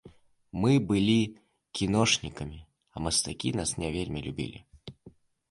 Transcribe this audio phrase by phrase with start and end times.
[0.61, 1.17] Мы былі
[1.79, 2.59] кіношнікамі,
[2.93, 4.59] а мастакі нас не вельмі любілі.